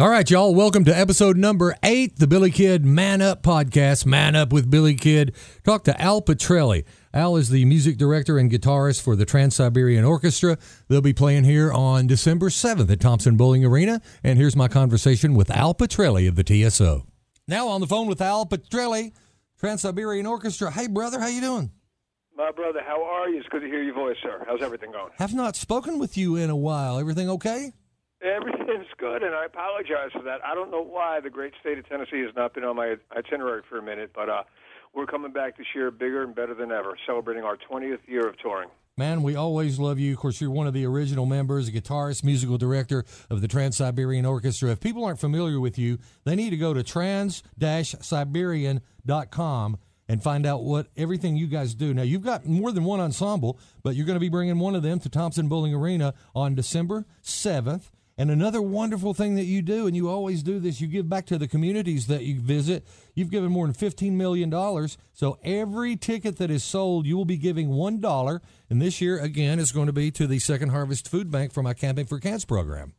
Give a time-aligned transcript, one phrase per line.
[0.00, 0.54] All right, y'all.
[0.54, 4.06] Welcome to episode number eight, the Billy Kid Man Up podcast.
[4.06, 5.34] Man Up with Billy Kid.
[5.64, 6.86] Talk to Al Pitrelli.
[7.12, 10.56] Al is the music director and guitarist for the Trans Siberian Orchestra.
[10.88, 14.00] They'll be playing here on December 7th at Thompson Boling Arena.
[14.24, 17.04] And here's my conversation with Al Pitrelli of the TSO.
[17.46, 19.12] Now on the phone with Al Pitrelli,
[19.60, 20.70] Trans Siberian Orchestra.
[20.70, 21.70] Hey, brother, how you doing?
[22.34, 23.40] My brother, how are you?
[23.40, 24.42] It's good to hear your voice, sir.
[24.48, 25.12] How's everything going?
[25.18, 26.98] Have not spoken with you in a while.
[26.98, 27.74] Everything okay?
[28.22, 30.44] Everything's good, and I apologize for that.
[30.44, 33.62] I don't know why the great state of Tennessee has not been on my itinerary
[33.68, 34.44] for a minute, but uh,
[34.94, 38.38] we're coming back this year bigger and better than ever, celebrating our 20th year of
[38.38, 38.68] touring.
[38.96, 40.12] Man, we always love you.
[40.12, 43.78] Of course, you're one of the original members, a guitarist, musical director of the Trans
[43.78, 44.70] Siberian Orchestra.
[44.70, 49.78] If people aren't familiar with you, they need to go to trans-siberian.com
[50.08, 51.94] and find out what everything you guys do.
[51.94, 54.82] Now, you've got more than one ensemble, but you're going to be bringing one of
[54.82, 57.90] them to Thompson Boling Arena on December 7th.
[58.22, 61.26] And another wonderful thing that you do, and you always do this, you give back
[61.26, 62.86] to the communities that you visit.
[63.16, 64.48] You've given more than $15 million.
[65.12, 68.40] So every ticket that is sold, you will be giving $1.
[68.70, 71.64] And this year, again, is going to be to the Second Harvest Food Bank for
[71.64, 72.92] my Camping for Cans program.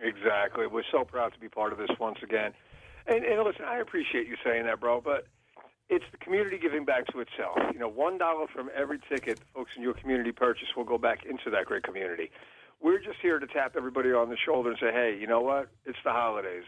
[0.00, 0.66] Exactly.
[0.66, 2.54] We're so proud to be part of this once again.
[3.06, 5.26] And, and listen, I appreciate you saying that, bro, but
[5.90, 7.58] it's the community giving back to itself.
[7.74, 11.50] You know, $1 from every ticket folks in your community purchase will go back into
[11.50, 12.30] that great community.
[12.80, 15.68] We're just here to tap everybody on the shoulder and say, hey, you know what?
[15.84, 16.64] It's the holidays.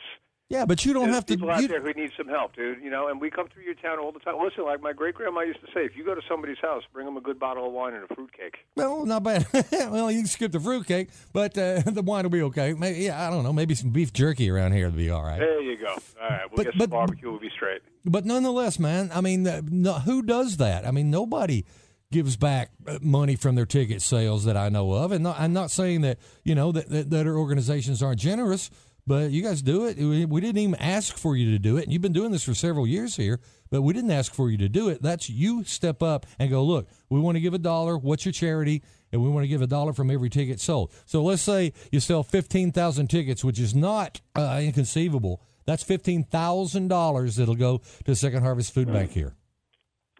[0.51, 1.34] Yeah, but you don't There's have to.
[1.34, 2.83] people out you- there who need some help, dude.
[2.83, 4.36] You know, and we come through your town all the time.
[4.42, 7.05] Listen, like my great grandma used to say, if you go to somebody's house, bring
[7.05, 8.56] them a good bottle of wine and a fruitcake.
[8.75, 9.47] Well, not bad.
[9.73, 12.73] well, you can skip the fruitcake, but uh, the wine will be okay.
[12.73, 13.53] Maybe, yeah, I don't know.
[13.53, 15.39] Maybe some beef jerky around here will be all right.
[15.39, 15.92] There you go.
[16.23, 17.31] All right, we'll But- get some but- barbecue.
[17.31, 17.83] We'll be straight.
[18.06, 20.86] But nonetheless, man, I mean, uh, no, who does that?
[20.86, 21.67] I mean, nobody
[22.11, 22.70] gives back
[23.01, 25.12] money from their ticket sales that I know of.
[25.12, 28.70] And not, I'm not saying that, you know, that, that, that our organizations aren't generous,
[29.06, 29.98] but you guys do it.
[29.98, 31.84] We, we didn't even ask for you to do it.
[31.84, 34.56] And you've been doing this for several years here, but we didn't ask for you
[34.59, 35.03] to do it.
[35.03, 37.98] That's you step up and go, look, we want to give a dollar.
[37.98, 38.83] What's your charity?
[39.13, 40.92] And we want to give a dollar from every ticket sold.
[41.05, 45.42] So let's say you sell 15,000 tickets, which is not uh, inconceivable.
[45.67, 49.35] That's $15,000 that'll go to Second Harvest Food Bank here.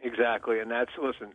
[0.03, 1.33] Exactly, and that's listen.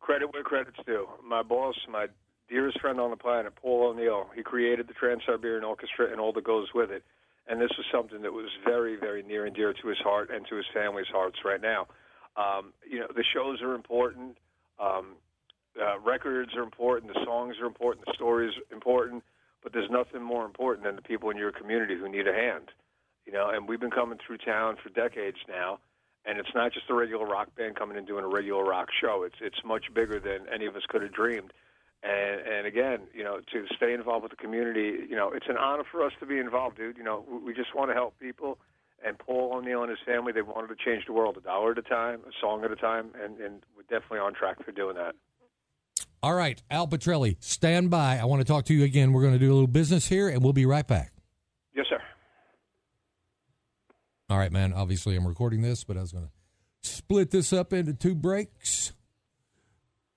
[0.00, 1.08] Credit where credit's due.
[1.24, 2.06] My boss, my
[2.48, 6.32] dearest friend on the planet, Paul O'Neill, he created the Trans Siberian Orchestra and all
[6.32, 7.02] that goes with it.
[7.48, 10.46] And this was something that was very, very near and dear to his heart and
[10.48, 11.86] to his family's hearts right now.
[12.36, 14.36] Um, you know, the shows are important.
[14.78, 15.14] Um,
[15.80, 17.12] uh, records are important.
[17.12, 18.06] The songs are important.
[18.06, 19.22] The stories important.
[19.62, 22.70] But there's nothing more important than the people in your community who need a hand.
[23.26, 25.78] You know, and we've been coming through town for decades now
[26.26, 29.22] and it's not just a regular rock band coming and doing a regular rock show.
[29.24, 31.52] It's it's much bigger than any of us could have dreamed.
[32.02, 35.56] And and again, you know, to stay involved with the community, you know, it's an
[35.56, 36.96] honor for us to be involved, dude.
[36.96, 38.58] You know, we- just want to help people.
[39.04, 41.78] And Paul O'Neill and his family, they wanted to change the world a dollar at
[41.78, 44.96] a time, a song at a time, and and we're definitely on track for doing
[44.96, 45.14] that.
[46.22, 48.18] All right, Al Pitrelli, stand by.
[48.18, 49.12] I want to talk to you again.
[49.12, 51.12] We're going to do a little business here, and we'll be right back.
[51.74, 52.00] Yes, sir.
[54.28, 54.72] All right, man.
[54.72, 56.30] Obviously, I'm recording this, but I was going to
[56.82, 58.92] split this up into two breaks.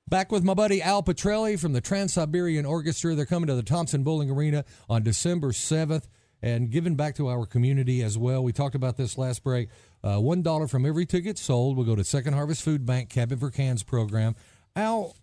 [0.08, 3.14] Back with my buddy Al Pitrelli from the Trans Siberian Orchestra.
[3.14, 6.08] They're coming to the Thompson Boling Arena on December 7th
[6.42, 8.44] and giving back to our community as well.
[8.44, 9.70] We talked about this last break.
[10.04, 13.52] Uh, $1 from every ticket sold will go to Second Harvest Food Bank Cabin for
[13.52, 14.36] Cans program.
[14.76, 15.16] Al,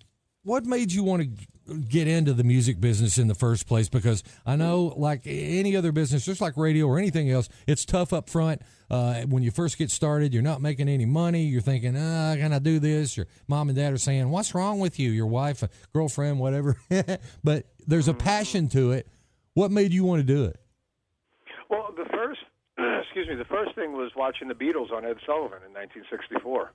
[0.45, 1.47] what made you want to
[1.89, 3.89] get into the music business in the first place?
[3.89, 8.13] Because I know, like any other business, just like radio or anything else, it's tough
[8.13, 8.63] up front.
[8.89, 11.45] Uh, when you first get started, you're not making any money.
[11.45, 13.17] You're thinking, ah, can I do this?
[13.17, 15.11] Your mom and dad are saying, what's wrong with you?
[15.11, 16.77] Your wife, girlfriend, whatever.
[17.45, 19.09] but there's a passion to it.
[19.55, 20.61] What made you want to do it?
[21.69, 22.41] Well, the first,
[23.03, 26.73] excuse me, the first thing was watching the Beatles on Ed Sullivan in 1964.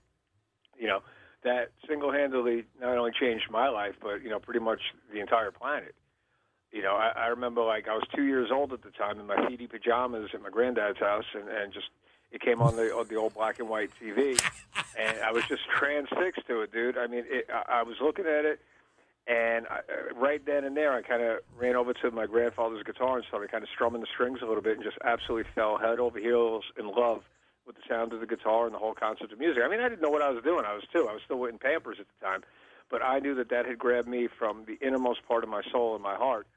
[0.77, 0.99] You know,
[1.43, 4.81] that single-handedly not only changed my life, but you know, pretty much
[5.13, 5.95] the entire planet.
[6.71, 9.27] You know, I, I remember like I was two years old at the time in
[9.27, 11.87] my feety pajamas at my granddad's house, and, and just
[12.31, 14.41] it came on the on the old black and white TV,
[14.97, 16.97] and I was just transfixed to it, dude.
[16.97, 18.61] I mean, it, I, I was looking at it,
[19.27, 19.79] and I,
[20.15, 23.51] right then and there, I kind of ran over to my grandfather's guitar and started
[23.51, 26.63] kind of strumming the strings a little bit, and just absolutely fell head over heels
[26.79, 27.23] in love
[27.65, 29.63] with the sound of the guitar and the whole concept of music.
[29.63, 30.65] I mean, I didn't know what I was doing.
[30.65, 31.07] I was two.
[31.07, 32.41] I was still in Pampers at the time,
[32.89, 35.93] but I knew that that had grabbed me from the innermost part of my soul
[35.93, 36.47] and my heart.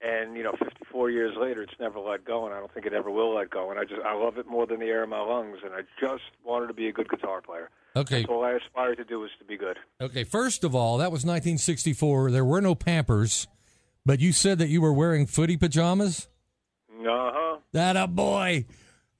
[0.00, 2.92] And you know, 54 years later, it's never let go, and I don't think it
[2.92, 3.70] ever will let go.
[3.70, 5.80] And I just I love it more than the air in my lungs, and I
[6.00, 7.70] just wanted to be a good guitar player.
[7.96, 8.20] Okay.
[8.20, 9.76] That's all I aspired to do was to be good.
[10.00, 12.30] Okay, first of all, that was 1964.
[12.30, 13.48] There were no Pampers,
[14.06, 16.28] but you said that you were wearing footy pajamas.
[17.00, 17.58] Uh huh.
[17.72, 18.66] That a boy.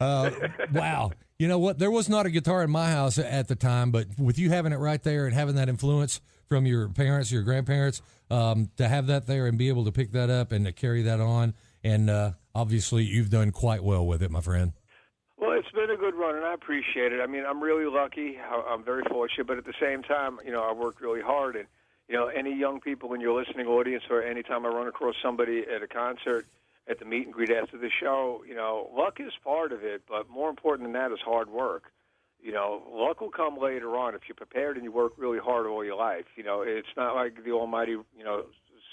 [0.01, 0.31] Uh,
[0.73, 1.11] wow.
[1.39, 1.79] You know what?
[1.79, 4.73] There was not a guitar in my house at the time, but with you having
[4.73, 9.07] it right there and having that influence from your parents, your grandparents, um, to have
[9.07, 11.55] that there and be able to pick that up and to carry that on,
[11.85, 14.73] and uh, obviously you've done quite well with it, my friend.
[15.37, 17.21] Well, it's been a good run, and I appreciate it.
[17.21, 18.39] I mean, I'm really lucky.
[18.69, 21.55] I'm very fortunate, but at the same time, you know, I work really hard.
[21.57, 21.67] And
[22.09, 25.65] you know, any young people in your listening audience, or anytime I run across somebody
[25.73, 26.47] at a concert,
[26.89, 30.03] at the meet and greet after the show, you know, luck is part of it,
[30.09, 31.93] but more important than that is hard work.
[32.41, 35.67] You know, luck will come later on if you're prepared and you work really hard
[35.67, 36.27] all your life.
[36.37, 38.45] You know, it's not like the Almighty, you know,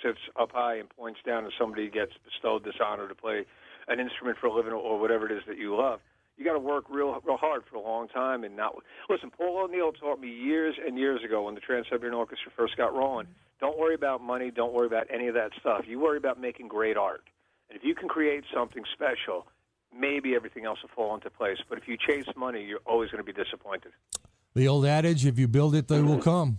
[0.03, 3.45] sits up high and points down and somebody gets bestowed this honor to play
[3.87, 5.99] an instrument for a living or whatever it is that you love
[6.37, 8.75] you got to work real, real hard for a long time and not
[9.09, 9.31] listen.
[9.31, 12.93] Paul O'Neill taught me years and years ago when the Trans Siberian Orchestra first got
[12.93, 13.27] rolling.
[13.59, 14.51] Don't worry about money.
[14.51, 15.85] Don't worry about any of that stuff.
[15.87, 17.23] You worry about making great art.
[17.75, 19.47] And if you can create something special,
[19.93, 21.57] maybe everything else will fall into place.
[21.67, 23.91] But if you chase money, you're always going to be disappointed.
[24.53, 26.57] The old adage: "If you build it, they will come."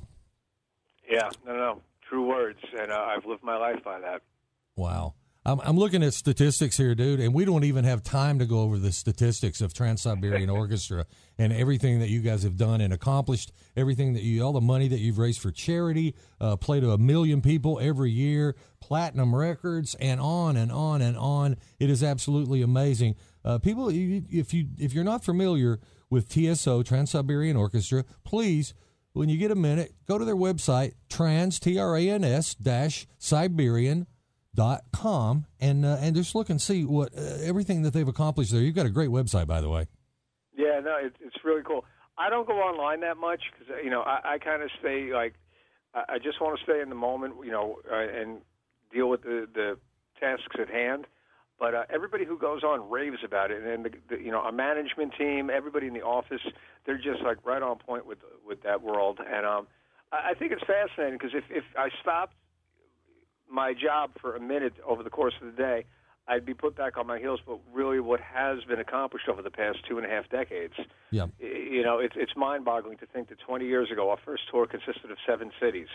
[1.11, 4.21] Yeah, no, no, true words, and uh, I've lived my life by that.
[4.77, 5.15] Wow.
[5.47, 8.63] I'm, I'm looking at statistics here, dude, and we don't even have time to go
[8.63, 11.07] over the statistics of Trans Siberian Orchestra
[11.39, 14.89] and everything that you guys have done and accomplished, everything that you, all the money
[14.89, 19.95] that you've raised for charity, uh, play to a million people every year, platinum records,
[20.01, 21.57] and on and on and on.
[21.79, 23.15] It is absolutely amazing.
[23.45, 25.79] Uh, people, if you if you're not familiar
[26.11, 28.75] with TSO Trans Siberian Orchestra, please
[29.13, 32.55] when you get a minute, go to their website, trans, T R A N S
[32.57, 34.09] dash Siberian
[34.57, 38.51] dot com and uh, and just look and see what uh, everything that they've accomplished
[38.51, 38.61] there.
[38.61, 39.87] You've got a great website, by the way.
[40.57, 41.85] Yeah, no, it, it's really cool.
[42.19, 45.35] I don't go online that much because you know I, I kind of stay like
[45.95, 48.41] I, I just want to stay in the moment, you know, uh, and
[48.93, 49.79] deal with the the
[50.19, 51.07] tasks at hand.
[51.59, 54.53] But uh, everybody who goes on raves about it, and the, the, you know, our
[54.53, 56.43] management team, everybody in the office,
[56.85, 59.21] they're just like right on point with with that world.
[59.21, 59.67] And um,
[60.13, 62.35] I, I think it's fascinating because if if I stopped
[63.51, 65.85] my job for a minute over the course of the day,
[66.29, 67.41] I'd be put back on my heels.
[67.47, 70.75] But really, what has been accomplished over the past two and a half decades,
[71.11, 71.27] yeah.
[71.39, 75.11] you know, it's it's mind-boggling to think that 20 years ago, our first tour consisted
[75.11, 75.89] of seven cities,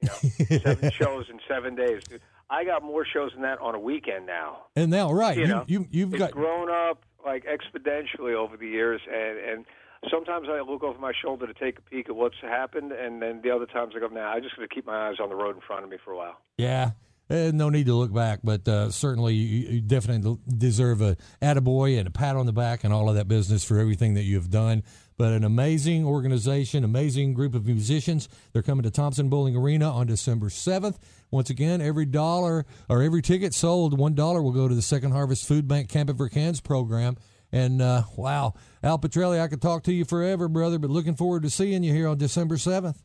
[0.00, 2.02] you know, seven shows in seven days.
[2.48, 4.66] I got more shows than that on a weekend now.
[4.74, 5.36] And now, right?
[5.36, 9.38] You, you know, you, you've it's got grown up like exponentially over the years, and
[9.38, 9.64] and
[10.08, 13.40] sometimes I look over my shoulder to take a peek at what's happened, and then
[13.42, 15.34] the other times I go, "Nah, I just got to keep my eyes on the
[15.34, 16.92] road in front of me for a while." Yeah.
[17.30, 21.96] Uh, no need to look back, but uh, certainly you, you, definitely deserve a attaboy
[21.96, 24.50] and a pat on the back and all of that business for everything that you've
[24.50, 24.82] done.
[25.16, 28.28] But an amazing organization, amazing group of musicians.
[28.52, 30.96] They're coming to Thompson Boling Arena on December 7th.
[31.30, 35.46] Once again, every dollar or every ticket sold, $1 will go to the Second Harvest
[35.46, 37.16] Food Bank Camp for Cans program.
[37.52, 41.42] And uh, wow, Al Pitrelli, I could talk to you forever, brother, but looking forward
[41.42, 43.02] to seeing you here on December 7th.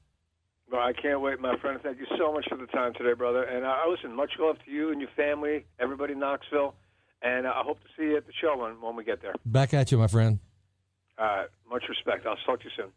[0.72, 1.80] Well, I can't wait, my friend.
[1.82, 3.44] Thank you so much for the time today, brother.
[3.44, 6.76] And uh, listen, much love to you and your family, everybody in Knoxville.
[7.22, 9.34] And uh, I hope to see you at the show when, when we get there.
[9.46, 10.40] Back at you, my friend.
[11.18, 11.48] All right.
[11.70, 12.26] much respect.
[12.26, 12.92] I'll talk to you soon.